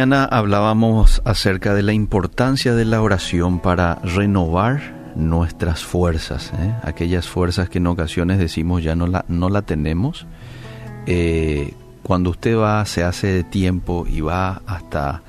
hablábamos 0.00 1.22
acerca 1.24 1.74
de 1.74 1.82
la 1.82 1.92
importancia 1.92 2.74
de 2.74 2.84
la 2.84 3.02
oración 3.02 3.60
para 3.60 3.96
renovar 3.96 5.12
nuestras 5.16 5.84
fuerzas, 5.84 6.52
¿eh? 6.58 6.74
aquellas 6.82 7.26
fuerzas 7.26 7.68
que 7.68 7.78
en 7.78 7.88
ocasiones 7.88 8.38
decimos 8.38 8.82
ya 8.82 8.94
no 8.94 9.06
la, 9.06 9.24
no 9.28 9.48
la 9.48 9.62
tenemos. 9.62 10.26
Eh, 11.06 11.74
cuando 12.02 12.30
usted 12.30 12.56
va, 12.56 12.84
se 12.84 13.02
hace 13.02 13.26
de 13.28 13.44
tiempo 13.44 14.06
y 14.08 14.20
va 14.20 14.62
hasta, 14.66 15.22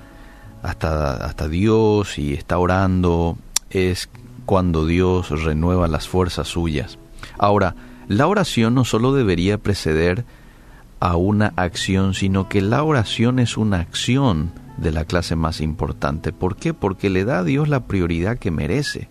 hasta, 0.62 1.14
hasta 1.26 1.48
Dios 1.48 2.20
y 2.20 2.34
está 2.34 2.60
orando, 2.60 3.38
es 3.72 4.10
cuando 4.46 4.86
Dios 4.86 5.44
renueva 5.44 5.88
las 5.88 6.08
fuerzas 6.08 6.48
suyas. 6.48 7.00
Ahora, 7.38 7.76
la 8.08 8.28
oración 8.28 8.76
no 8.76 8.86
solo 8.86 9.14
debería 9.14 9.58
preceder 9.58 10.26
a 11.00 11.16
una 11.16 11.54
acción, 11.56 12.14
sino 12.14 12.50
que 12.50 12.62
la 12.62 12.84
oración 12.84 13.40
es 13.40 13.58
una 13.58 13.80
acción 13.80 14.52
de 14.78 14.92
la 14.92 15.06
clase 15.06 15.36
más 15.36 15.62
importante. 15.62 16.34
¿Por 16.34 16.56
qué? 16.56 16.74
Porque 16.74 17.10
le 17.10 17.26
da 17.26 17.40
a 17.40 17.44
Dios 17.44 17.70
la 17.70 17.86
prioridad 17.86 18.38
que 18.38 18.52
merece. 18.52 19.10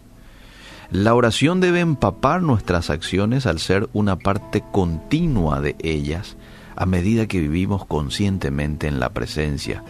La 0.90 1.14
oración 1.14 1.60
debe 1.60 1.80
empapar 1.80 2.42
nuestras 2.42 2.88
acciones 2.88 3.46
al 3.46 3.58
ser 3.58 3.90
una 3.92 4.16
parte 4.16 4.62
continua 4.72 5.60
de 5.60 5.76
ellas 5.80 6.36
a 6.76 6.86
medida 6.86 7.26
que 7.26 7.40
vivimos 7.40 7.84
conscientemente 7.84 8.86
en 8.86 9.00
la 9.00 9.10
presencia 9.10 9.82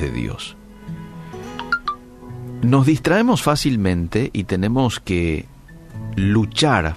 de 0.00 0.10
Dios. 0.10 0.56
Nos 2.62 2.86
distraemos 2.86 3.42
fácilmente 3.42 4.30
y 4.32 4.44
tenemos 4.44 5.00
que 5.00 5.46
luchar 6.16 6.96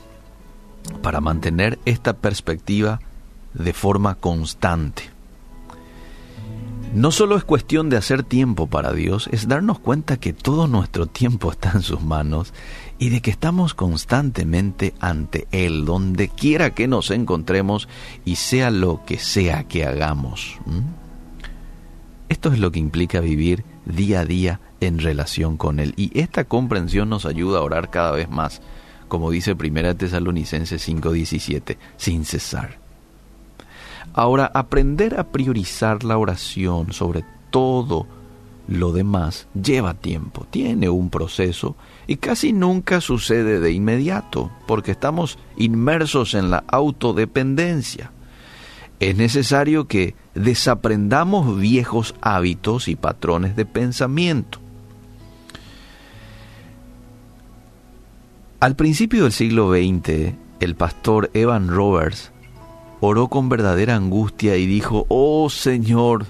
para 1.01 1.21
mantener 1.21 1.77
esta 1.85 2.13
perspectiva 2.13 2.99
de 3.53 3.73
forma 3.73 4.15
constante. 4.15 5.03
No 6.93 7.11
solo 7.11 7.37
es 7.37 7.45
cuestión 7.45 7.89
de 7.89 7.95
hacer 7.95 8.23
tiempo 8.23 8.67
para 8.67 8.91
Dios, 8.91 9.29
es 9.31 9.47
darnos 9.47 9.79
cuenta 9.79 10.17
que 10.17 10.33
todo 10.33 10.67
nuestro 10.67 11.07
tiempo 11.07 11.49
está 11.49 11.71
en 11.73 11.83
sus 11.83 12.01
manos 12.01 12.53
y 12.99 13.09
de 13.09 13.21
que 13.21 13.31
estamos 13.31 13.73
constantemente 13.73 14.93
ante 14.99 15.47
Él, 15.51 15.85
donde 15.85 16.27
quiera 16.27 16.71
que 16.71 16.89
nos 16.89 17.09
encontremos 17.11 17.87
y 18.25 18.35
sea 18.35 18.71
lo 18.71 19.05
que 19.05 19.19
sea 19.19 19.63
que 19.63 19.85
hagamos. 19.85 20.57
Esto 22.27 22.51
es 22.51 22.59
lo 22.59 22.73
que 22.73 22.79
implica 22.79 23.21
vivir 23.21 23.63
día 23.85 24.19
a 24.19 24.25
día 24.25 24.59
en 24.81 24.99
relación 24.99 25.55
con 25.55 25.79
Él 25.79 25.93
y 25.95 26.11
esta 26.19 26.43
comprensión 26.43 27.07
nos 27.07 27.25
ayuda 27.25 27.59
a 27.59 27.63
orar 27.63 27.89
cada 27.89 28.11
vez 28.11 28.29
más, 28.29 28.61
como 29.07 29.31
dice 29.31 29.53
1 29.53 29.95
Tesalonicenses 29.95 30.85
5:17, 30.85 31.77
sin 31.95 32.25
cesar. 32.25 32.80
Ahora, 34.13 34.51
aprender 34.53 35.19
a 35.19 35.31
priorizar 35.31 36.03
la 36.03 36.17
oración 36.17 36.93
sobre 36.93 37.23
todo 37.49 38.07
lo 38.67 38.93
demás 38.93 39.47
lleva 39.53 39.93
tiempo, 39.93 40.45
tiene 40.49 40.89
un 40.89 41.09
proceso 41.09 41.75
y 42.07 42.17
casi 42.17 42.53
nunca 42.53 43.01
sucede 43.01 43.59
de 43.59 43.71
inmediato, 43.71 44.51
porque 44.67 44.91
estamos 44.91 45.37
inmersos 45.57 46.33
en 46.33 46.51
la 46.51 46.63
autodependencia. 46.67 48.11
Es 48.99 49.15
necesario 49.17 49.87
que 49.87 50.15
desaprendamos 50.35 51.59
viejos 51.59 52.15
hábitos 52.21 52.87
y 52.87 52.95
patrones 52.95 53.55
de 53.55 53.65
pensamiento. 53.65 54.59
Al 58.59 58.75
principio 58.75 59.23
del 59.23 59.31
siglo 59.31 59.73
XX, 59.73 60.35
el 60.59 60.75
pastor 60.75 61.31
Evan 61.33 61.67
Roberts 61.67 62.31
oró 63.01 63.27
con 63.27 63.49
verdadera 63.49 63.95
angustia 63.95 64.55
y 64.55 64.67
dijo, 64.67 65.05
oh 65.09 65.49
Señor, 65.49 66.27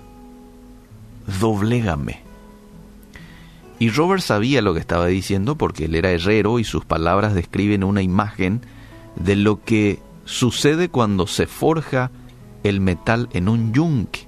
doblégame. 1.39 2.21
Y 3.77 3.89
Robert 3.89 4.21
sabía 4.21 4.61
lo 4.61 4.73
que 4.73 4.79
estaba 4.79 5.07
diciendo 5.07 5.57
porque 5.57 5.85
él 5.85 5.95
era 5.95 6.11
herrero 6.11 6.59
y 6.59 6.63
sus 6.63 6.85
palabras 6.85 7.35
describen 7.35 7.83
una 7.83 8.01
imagen 8.01 8.61
de 9.15 9.35
lo 9.35 9.63
que 9.63 9.99
sucede 10.23 10.87
cuando 10.87 11.27
se 11.27 11.45
forja 11.45 12.09
el 12.63 12.79
metal 12.79 13.27
en 13.33 13.49
un 13.49 13.73
yunque. 13.73 14.27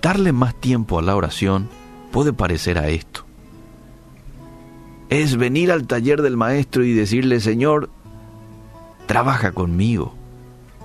Darle 0.00 0.32
más 0.32 0.54
tiempo 0.54 0.98
a 0.98 1.02
la 1.02 1.16
oración 1.16 1.68
puede 2.12 2.32
parecer 2.32 2.78
a 2.78 2.88
esto. 2.88 3.24
Es 5.10 5.36
venir 5.36 5.70
al 5.70 5.86
taller 5.86 6.22
del 6.22 6.36
maestro 6.36 6.84
y 6.84 6.92
decirle, 6.92 7.40
Señor, 7.40 7.90
trabaja 9.06 9.52
conmigo, 9.52 10.14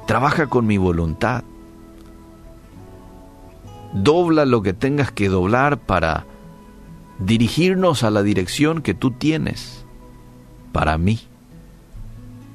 trabaja 0.05 0.47
con 0.47 0.65
mi 0.67 0.77
voluntad. 0.77 1.43
Dobla 3.93 4.45
lo 4.45 4.61
que 4.61 4.73
tengas 4.73 5.11
que 5.11 5.29
doblar 5.29 5.77
para 5.77 6.25
dirigirnos 7.19 8.03
a 8.03 8.11
la 8.11 8.23
dirección 8.23 8.81
que 8.81 8.93
tú 8.93 9.11
tienes 9.11 9.85
para 10.71 10.97
mí. 10.97 11.19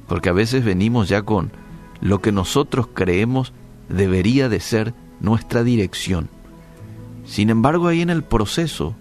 Porque 0.08 0.28
a 0.28 0.32
veces 0.32 0.64
venimos 0.64 1.08
ya 1.08 1.22
con 1.22 1.52
lo 2.00 2.20
que 2.20 2.32
nosotros 2.32 2.88
creemos 2.92 3.52
debería 3.88 4.48
de 4.48 4.60
ser 4.60 4.94
nuestra 5.20 5.62
dirección. 5.62 6.28
Sin 7.24 7.50
embargo, 7.50 7.88
ahí 7.88 8.02
en 8.02 8.10
el 8.10 8.24
proceso, 8.24 8.94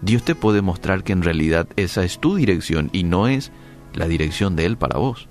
Dios 0.00 0.22
te 0.22 0.34
puede 0.34 0.62
mostrar 0.62 1.02
que 1.02 1.12
en 1.12 1.22
realidad 1.22 1.66
esa 1.76 2.04
es 2.04 2.18
tu 2.18 2.36
dirección 2.36 2.88
y 2.92 3.02
no 3.02 3.28
es 3.28 3.52
la 3.92 4.06
dirección 4.06 4.56
de 4.56 4.66
Él 4.66 4.76
para 4.76 4.98
vos 4.98 5.28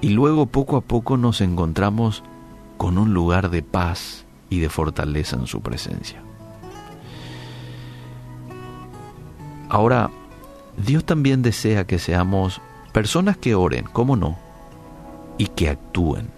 y 0.00 0.10
luego 0.10 0.46
poco 0.46 0.76
a 0.76 0.80
poco 0.80 1.16
nos 1.16 1.40
encontramos 1.40 2.22
con 2.76 2.98
un 2.98 3.14
lugar 3.14 3.50
de 3.50 3.62
paz 3.62 4.26
y 4.50 4.60
de 4.60 4.68
fortaleza 4.68 5.36
en 5.36 5.46
su 5.46 5.60
presencia. 5.60 6.22
Ahora, 9.68 10.10
Dios 10.76 11.04
también 11.04 11.42
desea 11.42 11.86
que 11.86 11.98
seamos 11.98 12.60
personas 12.92 13.36
que 13.36 13.54
oren, 13.54 13.86
¿cómo 13.92 14.16
no? 14.16 14.36
Y 15.38 15.48
que 15.48 15.68
actúen. 15.68 16.28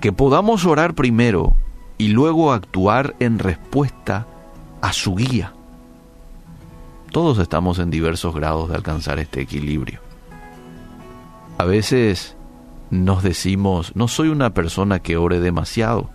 Que 0.00 0.12
podamos 0.12 0.66
orar 0.66 0.94
primero 0.94 1.54
y 1.98 2.08
luego 2.08 2.52
actuar 2.52 3.14
en 3.20 3.38
respuesta 3.38 4.26
a 4.80 4.92
su 4.92 5.14
guía. 5.14 5.52
Todos 7.12 7.38
estamos 7.38 7.78
en 7.78 7.90
diversos 7.90 8.34
grados 8.34 8.68
de 8.68 8.74
alcanzar 8.74 9.18
este 9.18 9.40
equilibrio. 9.40 10.00
A 11.62 11.64
veces 11.64 12.36
nos 12.90 13.22
decimos, 13.22 13.94
no 13.94 14.08
soy 14.08 14.30
una 14.30 14.52
persona 14.52 14.98
que 14.98 15.16
ore 15.16 15.38
demasiado, 15.38 16.10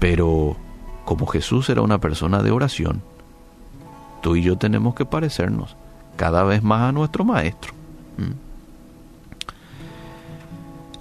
pero 0.00 0.58
como 1.06 1.26
Jesús 1.26 1.70
era 1.70 1.80
una 1.80 1.96
persona 1.96 2.42
de 2.42 2.50
oración, 2.50 3.02
tú 4.20 4.36
y 4.36 4.42
yo 4.42 4.58
tenemos 4.58 4.94
que 4.94 5.06
parecernos 5.06 5.78
cada 6.16 6.44
vez 6.44 6.62
más 6.62 6.82
a 6.82 6.92
nuestro 6.92 7.24
Maestro. 7.24 7.72
¿Mm? 8.18 8.32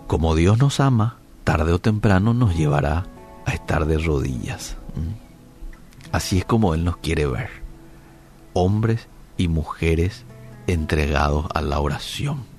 Como 0.08 0.34
Dios 0.34 0.58
nos 0.58 0.80
ama, 0.80 1.18
tarde 1.44 1.74
o 1.74 1.80
temprano 1.80 2.34
nos 2.34 2.56
llevará 2.56 3.08
a 3.46 3.52
estar 3.52 3.88
de 3.88 3.98
rodillas. 3.98 4.78
¿Mm? 4.96 6.14
Así 6.14 6.38
es 6.38 6.46
como 6.46 6.76
Él 6.76 6.86
nos 6.86 6.96
quiere 6.96 7.26
ver, 7.26 7.50
hombres 8.54 9.10
y 9.36 9.50
mujeres 9.50 10.24
entregados 10.66 11.48
a 11.54 11.62
la 11.62 11.82
oración. 11.82 12.50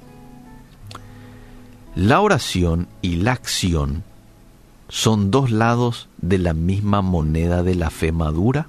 La 1.95 2.23
oración 2.23 2.89
y 3.03 3.17
la 3.17 3.33
acción 3.33 4.03
son 4.89 5.31
dos 5.31 5.51
lados 5.51 6.09
de 6.19 6.39
la 6.39 6.55
misma 6.55 7.03
moneda 7.03 7.63
de 7.63 7.75
la 7.75 7.91
fe 7.91 8.13
madura 8.13 8.69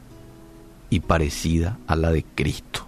y 0.90 1.00
parecida 1.00 1.78
a 1.88 1.96
la 1.96 2.12
de 2.12 2.24
Cristo. 2.24 2.86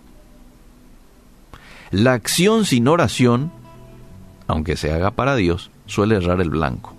La 1.92 2.14
acción 2.14 2.66
sin 2.66 2.90
oración, 2.90 3.50
aunque 4.48 4.76
se 4.76 4.92
haga 4.92 5.12
para 5.12 5.38
Dios, 5.38 5.72
suele 5.86 6.18
errar 6.18 6.42
el 6.42 6.50
blanco. 6.50 6.94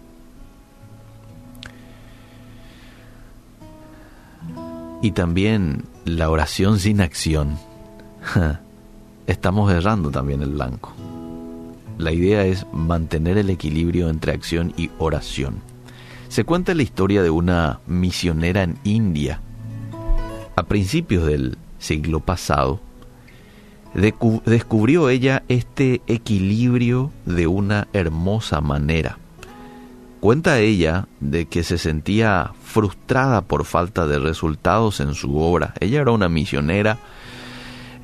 Y 5.02 5.11
también 5.11 5.84
la 6.06 6.31
oración 6.31 6.78
sin 6.78 7.02
acción. 7.02 7.58
Estamos 9.26 9.70
errando 9.70 10.11
también 10.11 10.43
el 10.43 10.50
blanco. 10.50 10.94
La 11.98 12.12
idea 12.12 12.44
es 12.44 12.66
mantener 12.72 13.38
el 13.38 13.48
equilibrio 13.48 14.10
entre 14.10 14.32
acción 14.32 14.75
y 14.76 14.90
oración. 14.98 15.56
Se 16.28 16.44
cuenta 16.44 16.75
la 16.75 16.82
historia 16.82 17.22
de 17.22 17.31
una 17.31 17.81
misionera 17.87 18.62
en 18.62 18.78
India. 18.84 19.40
A 20.56 20.64
principios 20.64 21.26
del 21.26 21.56
siglo 21.78 22.20
pasado, 22.20 22.81
descubrió 23.94 25.08
ella 25.08 25.43
este 25.48 26.02
equilibrio 26.06 27.12
de 27.25 27.46
una 27.46 27.88
hermosa 27.94 28.60
manera. 28.60 29.19
Cuenta 30.20 30.58
ella 30.58 31.08
de 31.20 31.46
que 31.46 31.62
se 31.62 31.78
sentía 31.78 32.52
frustrada 32.62 33.42
por 33.42 33.64
falta 33.64 34.06
de 34.06 34.19
resultados 34.19 35.00
en 35.00 35.14
su 35.14 35.38
obra. 35.38 35.72
Ella 35.81 36.02
era 36.02 36.10
una 36.10 36.28
misionera 36.28 36.99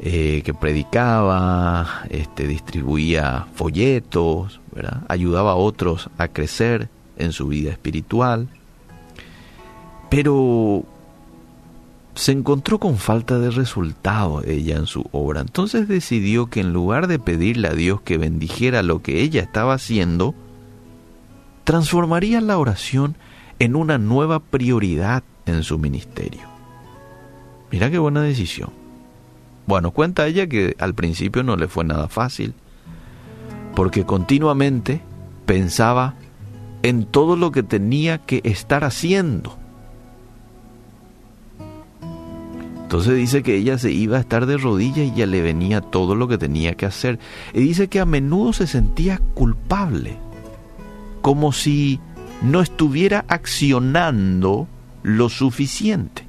eh, 0.04 0.43
que 0.44 0.52
predicaba, 0.52 2.02
este, 2.10 2.49
distribuía 2.49 3.46
folletos, 3.54 4.60
ayudaba 5.06 5.52
a 5.52 5.54
otros 5.54 6.10
a 6.19 6.26
crecer 6.26 6.88
en 7.16 7.31
su 7.32 7.46
vida 7.46 7.70
espiritual, 7.70 8.49
Pero 10.10 10.84
se 12.16 12.32
encontró 12.32 12.78
con 12.78 12.99
falta 12.99 13.38
de 13.38 13.50
resultado 13.50 14.43
ella 14.44 14.76
en 14.76 14.87
su 14.87 15.08
obra. 15.12 15.40
Entonces 15.40 15.87
decidió 15.87 16.46
que 16.46 16.60
en 16.60 16.72
lugar 16.72 17.06
de 17.06 17.20
pedirle 17.20 17.69
a 17.69 17.75
Dios 17.75 18.00
que 18.02 18.19
bendijera 18.19 18.82
lo 18.82 19.02
que 19.02 19.22
ella 19.22 19.40
estaba 19.40 19.75
haciendo, 19.75 20.34
transformaría 21.62 22.40
la 22.40 22.58
oración 22.58 23.16
en 23.60 23.76
una 23.76 23.98
nueva 23.98 24.40
prioridad 24.40 25.22
en 25.46 25.62
su 25.62 25.78
ministerio. 25.78 26.43
Mira 27.70 27.88
qué 27.88 27.98
buena 27.98 28.20
decisión. 28.20 28.81
Bueno, 29.66 29.92
cuenta 29.92 30.26
ella 30.26 30.46
que 30.46 30.76
al 30.78 30.94
principio 30.94 31.42
no 31.42 31.56
le 31.56 31.68
fue 31.68 31.84
nada 31.84 32.08
fácil, 32.08 32.54
porque 33.74 34.04
continuamente 34.04 35.00
pensaba 35.46 36.14
en 36.82 37.04
todo 37.04 37.36
lo 37.36 37.52
que 37.52 37.62
tenía 37.62 38.18
que 38.18 38.40
estar 38.44 38.84
haciendo. 38.84 39.58
Entonces 42.82 43.16
dice 43.16 43.42
que 43.42 43.56
ella 43.56 43.78
se 43.78 43.90
iba 43.90 44.18
a 44.18 44.20
estar 44.20 44.44
de 44.44 44.58
rodillas 44.58 44.98
y 44.98 45.14
ya 45.14 45.24
le 45.24 45.40
venía 45.40 45.80
todo 45.80 46.14
lo 46.14 46.28
que 46.28 46.36
tenía 46.36 46.74
que 46.74 46.84
hacer. 46.84 47.18
Y 47.54 47.60
dice 47.60 47.88
que 47.88 48.00
a 48.00 48.04
menudo 48.04 48.52
se 48.52 48.66
sentía 48.66 49.18
culpable, 49.32 50.18
como 51.22 51.52
si 51.52 52.00
no 52.42 52.60
estuviera 52.60 53.24
accionando 53.28 54.68
lo 55.02 55.30
suficiente, 55.30 56.26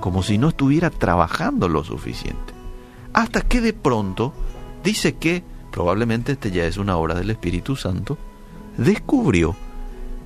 como 0.00 0.22
si 0.22 0.38
no 0.38 0.48
estuviera 0.48 0.90
trabajando 0.90 1.68
lo 1.68 1.84
suficiente. 1.84 2.54
Hasta 3.12 3.42
que 3.42 3.60
de 3.60 3.72
pronto 3.72 4.32
dice 4.82 5.14
que, 5.16 5.44
probablemente 5.70 6.32
este 6.32 6.50
ya 6.50 6.64
es 6.64 6.76
una 6.76 6.96
obra 6.96 7.14
del 7.14 7.30
Espíritu 7.30 7.76
Santo, 7.76 8.18
descubrió 8.76 9.54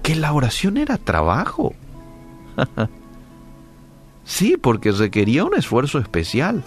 que 0.02 0.14
la 0.14 0.32
oración 0.32 0.76
era 0.76 0.98
trabajo. 0.98 1.74
sí, 4.24 4.56
porque 4.60 4.92
requería 4.92 5.44
un 5.44 5.54
esfuerzo 5.54 5.98
especial, 5.98 6.62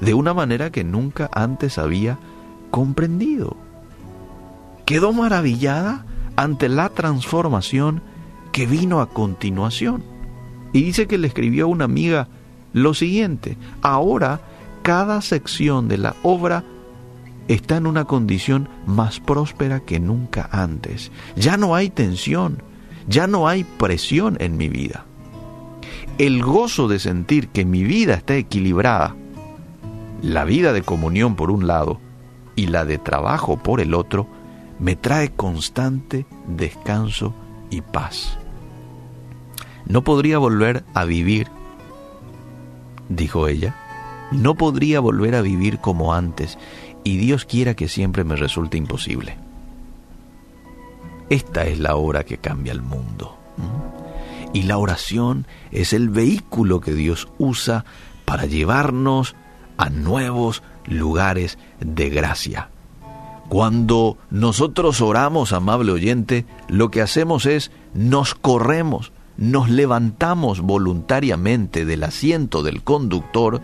de 0.00 0.14
una 0.14 0.34
manera 0.34 0.70
que 0.70 0.84
nunca 0.84 1.30
antes 1.32 1.78
había 1.78 2.18
comprendido. 2.70 3.56
Quedó 4.84 5.12
maravillada 5.12 6.04
ante 6.36 6.68
la 6.68 6.88
transformación 6.88 8.02
que 8.52 8.66
vino 8.66 9.00
a 9.00 9.08
continuación. 9.08 10.04
Y 10.72 10.82
dice 10.82 11.06
que 11.06 11.18
le 11.18 11.28
escribió 11.28 11.64
a 11.64 11.68
una 11.68 11.84
amiga 11.84 12.28
lo 12.72 12.94
siguiente, 12.94 13.56
ahora 13.82 14.40
cada 14.82 15.20
sección 15.20 15.88
de 15.88 15.98
la 15.98 16.16
obra 16.22 16.64
está 17.48 17.76
en 17.76 17.86
una 17.86 18.04
condición 18.04 18.68
más 18.86 19.20
próspera 19.20 19.80
que 19.80 20.00
nunca 20.00 20.48
antes. 20.50 21.10
Ya 21.36 21.56
no 21.56 21.74
hay 21.74 21.90
tensión, 21.90 22.62
ya 23.08 23.26
no 23.26 23.48
hay 23.48 23.64
presión 23.64 24.36
en 24.40 24.56
mi 24.56 24.68
vida. 24.68 25.06
El 26.18 26.42
gozo 26.42 26.88
de 26.88 26.98
sentir 26.98 27.48
que 27.48 27.64
mi 27.64 27.84
vida 27.84 28.14
está 28.14 28.36
equilibrada, 28.36 29.16
la 30.22 30.44
vida 30.44 30.72
de 30.72 30.82
comunión 30.82 31.36
por 31.36 31.50
un 31.50 31.66
lado 31.66 32.00
y 32.54 32.66
la 32.66 32.84
de 32.84 32.98
trabajo 32.98 33.56
por 33.56 33.80
el 33.80 33.94
otro, 33.94 34.28
me 34.78 34.96
trae 34.96 35.30
constante 35.30 36.26
descanso 36.46 37.34
y 37.70 37.80
paz. 37.80 38.38
No 39.86 40.02
podría 40.02 40.38
volver 40.38 40.84
a 40.94 41.04
vivir, 41.04 41.48
dijo 43.16 43.48
ella, 43.48 43.74
no 44.30 44.54
podría 44.54 45.00
volver 45.00 45.34
a 45.34 45.42
vivir 45.42 45.78
como 45.78 46.14
antes 46.14 46.58
y 47.04 47.16
Dios 47.18 47.44
quiera 47.44 47.74
que 47.74 47.88
siempre 47.88 48.24
me 48.24 48.36
resulte 48.36 48.76
imposible. 48.76 49.36
Esta 51.28 51.64
es 51.64 51.78
la 51.78 51.96
hora 51.96 52.24
que 52.24 52.38
cambia 52.38 52.72
el 52.72 52.82
mundo. 52.82 53.38
Y 54.52 54.62
la 54.64 54.76
oración 54.76 55.46
es 55.70 55.92
el 55.92 56.10
vehículo 56.10 56.80
que 56.80 56.92
Dios 56.92 57.28
usa 57.38 57.84
para 58.24 58.46
llevarnos 58.46 59.34
a 59.78 59.88
nuevos 59.88 60.62
lugares 60.86 61.58
de 61.80 62.10
gracia. 62.10 62.68
Cuando 63.48 64.18
nosotros 64.30 65.00
oramos, 65.00 65.52
amable 65.52 65.92
oyente, 65.92 66.46
lo 66.68 66.90
que 66.90 67.02
hacemos 67.02 67.46
es 67.46 67.70
nos 67.94 68.34
corremos, 68.34 69.12
nos 69.36 69.70
levantamos 69.70 70.60
voluntariamente 70.60 71.84
del 71.84 72.04
asiento 72.04 72.62
del 72.62 72.82
conductor 72.82 73.60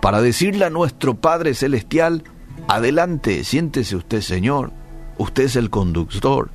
para 0.00 0.20
decirle 0.20 0.64
a 0.64 0.70
nuestro 0.70 1.14
Padre 1.14 1.54
Celestial, 1.54 2.24
Adelante, 2.66 3.44
siéntese 3.44 3.96
usted, 3.96 4.20
Señor. 4.20 4.72
Usted 5.16 5.44
es 5.44 5.56
el 5.56 5.70
conductor 5.70 6.50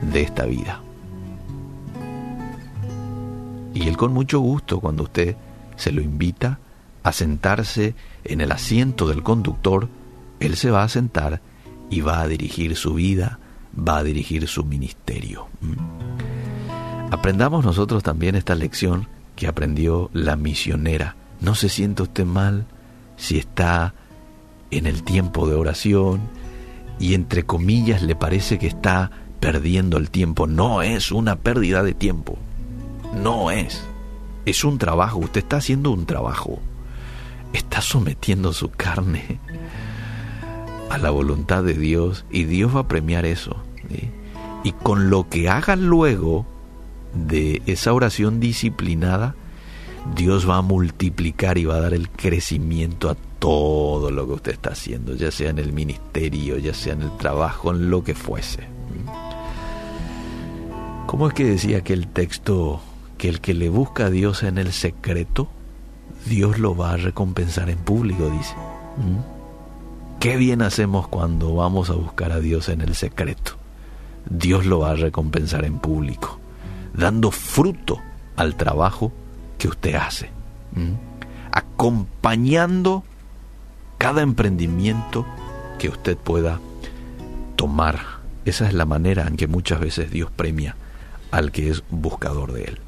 de 0.00 0.22
esta 0.22 0.44
vida. 0.46 0.80
Y 3.74 3.88
Él 3.88 3.96
con 3.96 4.12
mucho 4.12 4.40
gusto, 4.40 4.80
cuando 4.80 5.04
usted 5.04 5.36
se 5.76 5.92
lo 5.92 6.02
invita 6.02 6.60
a 7.02 7.12
sentarse 7.12 7.94
en 8.24 8.40
el 8.40 8.52
asiento 8.52 9.08
del 9.08 9.22
conductor, 9.22 9.88
Él 10.38 10.56
se 10.56 10.70
va 10.70 10.84
a 10.84 10.88
sentar 10.88 11.40
y 11.88 12.00
va 12.00 12.20
a 12.20 12.28
dirigir 12.28 12.76
su 12.76 12.94
vida, 12.94 13.40
va 13.76 13.98
a 13.98 14.04
dirigir 14.04 14.46
su 14.46 14.64
ministerio. 14.64 15.48
Aprendamos 17.10 17.64
nosotros 17.64 18.02
también 18.02 18.36
esta 18.36 18.54
lección 18.54 19.08
que 19.34 19.48
aprendió 19.48 20.10
la 20.12 20.36
misionera. 20.36 21.16
No 21.40 21.54
se 21.54 21.68
siente 21.68 22.02
usted 22.02 22.24
mal 22.24 22.66
si 23.16 23.38
está 23.38 23.94
en 24.70 24.86
el 24.86 25.02
tiempo 25.02 25.48
de 25.48 25.56
oración 25.56 26.20
y 27.00 27.14
entre 27.14 27.44
comillas 27.44 28.02
le 28.02 28.14
parece 28.14 28.58
que 28.58 28.68
está 28.68 29.10
perdiendo 29.40 29.96
el 29.98 30.10
tiempo. 30.10 30.46
No 30.46 30.82
es 30.82 31.10
una 31.10 31.36
pérdida 31.36 31.82
de 31.82 31.94
tiempo. 31.94 32.38
No 33.14 33.50
es. 33.50 33.82
Es 34.46 34.62
un 34.62 34.78
trabajo. 34.78 35.18
Usted 35.18 35.40
está 35.40 35.56
haciendo 35.56 35.90
un 35.90 36.06
trabajo. 36.06 36.60
Está 37.52 37.80
sometiendo 37.80 38.52
su 38.52 38.70
carne 38.70 39.40
a 40.90 40.98
la 40.98 41.10
voluntad 41.10 41.64
de 41.64 41.74
Dios 41.74 42.24
y 42.30 42.44
Dios 42.44 42.76
va 42.76 42.80
a 42.80 42.88
premiar 42.88 43.24
eso. 43.24 43.56
Y 44.62 44.72
con 44.72 45.10
lo 45.10 45.28
que 45.28 45.48
haga 45.48 45.74
luego 45.74 46.46
de 47.14 47.62
esa 47.66 47.92
oración 47.92 48.40
disciplinada, 48.40 49.34
Dios 50.14 50.48
va 50.48 50.56
a 50.56 50.62
multiplicar 50.62 51.58
y 51.58 51.64
va 51.64 51.76
a 51.76 51.80
dar 51.80 51.94
el 51.94 52.08
crecimiento 52.08 53.10
a 53.10 53.16
todo 53.38 54.10
lo 54.10 54.26
que 54.26 54.32
usted 54.32 54.52
está 54.52 54.70
haciendo, 54.70 55.14
ya 55.14 55.30
sea 55.30 55.50
en 55.50 55.58
el 55.58 55.72
ministerio, 55.72 56.58
ya 56.58 56.74
sea 56.74 56.94
en 56.94 57.02
el 57.02 57.16
trabajo, 57.16 57.70
en 57.70 57.90
lo 57.90 58.02
que 58.04 58.14
fuese. 58.14 58.68
¿Cómo 61.06 61.28
es 61.28 61.34
que 61.34 61.44
decía 61.44 61.78
aquel 61.78 62.06
texto 62.08 62.80
que 63.18 63.28
el 63.28 63.40
que 63.40 63.54
le 63.54 63.68
busca 63.68 64.06
a 64.06 64.10
Dios 64.10 64.42
en 64.42 64.58
el 64.58 64.72
secreto, 64.72 65.48
Dios 66.26 66.58
lo 66.58 66.76
va 66.76 66.92
a 66.92 66.96
recompensar 66.96 67.68
en 67.70 67.78
público, 67.78 68.30
dice? 68.30 68.54
Qué 70.18 70.36
bien 70.36 70.62
hacemos 70.62 71.08
cuando 71.08 71.54
vamos 71.54 71.90
a 71.90 71.94
buscar 71.94 72.32
a 72.32 72.40
Dios 72.40 72.68
en 72.68 72.80
el 72.80 72.94
secreto. 72.94 73.52
Dios 74.28 74.66
lo 74.66 74.80
va 74.80 74.90
a 74.90 74.96
recompensar 74.96 75.64
en 75.64 75.78
público, 75.78 76.39
dando 76.94 77.30
fruto 77.30 78.00
al 78.36 78.56
trabajo 78.56 79.12
que 79.58 79.68
usted 79.68 79.94
hace, 79.94 80.30
acompañando 81.52 83.04
cada 83.98 84.22
emprendimiento 84.22 85.26
que 85.78 85.88
usted 85.88 86.16
pueda 86.16 86.60
tomar. 87.56 88.00
Esa 88.44 88.66
es 88.66 88.74
la 88.74 88.86
manera 88.86 89.26
en 89.26 89.36
que 89.36 89.46
muchas 89.46 89.80
veces 89.80 90.10
Dios 90.10 90.30
premia 90.30 90.76
al 91.30 91.52
que 91.52 91.70
es 91.70 91.82
buscador 91.90 92.52
de 92.52 92.64
Él. 92.64 92.78